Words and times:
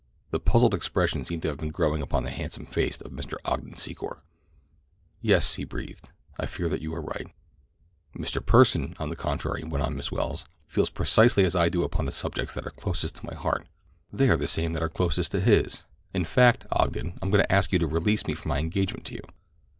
The 0.31 0.39
puzzled 0.39 0.73
expression 0.73 1.23
seemed 1.23 1.43
to 1.43 1.47
have 1.49 1.59
been 1.59 1.69
growing 1.69 2.01
upon 2.01 2.23
the 2.23 2.31
handsome 2.31 2.65
face 2.65 2.99
of 3.01 3.11
Mr. 3.11 3.35
Ogden 3.45 3.75
Secor. 3.75 4.21
"Yes," 5.21 5.53
he 5.53 5.63
breathed, 5.63 6.09
"I 6.39 6.47
fear 6.47 6.67
that 6.69 6.81
you 6.81 6.95
are 6.95 7.03
quite 7.03 7.25
right." 7.27 7.35
"Mr. 8.17 8.43
Pursen, 8.43 8.95
on 8.99 9.09
the 9.09 9.15
contrary," 9.15 9.63
went 9.63 9.83
on 9.83 9.95
Miss 9.95 10.11
Welles, 10.11 10.45
"feels 10.65 10.89
precisely 10.89 11.45
as 11.45 11.55
I 11.55 11.69
do 11.69 11.83
upon 11.83 12.05
the 12.07 12.11
subjects 12.11 12.55
that 12.55 12.65
are 12.65 12.71
closest 12.71 13.17
to 13.17 13.25
my 13.27 13.35
heart—they 13.35 14.27
are 14.27 14.37
the 14.37 14.47
same 14.47 14.73
that 14.73 14.81
are 14.81 14.89
closest 14.89 15.33
to 15.33 15.39
his. 15.39 15.83
In 16.15 16.25
fact, 16.25 16.65
Ogden, 16.71 17.13
I 17.21 17.25
am 17.27 17.29
going 17.29 17.43
to 17.43 17.51
ask 17.51 17.71
you 17.71 17.77
to 17.77 17.85
release 17.85 18.25
me 18.25 18.33
from 18.33 18.49
my 18.49 18.57
engagement 18.57 19.05
to 19.05 19.13
you." 19.13 19.21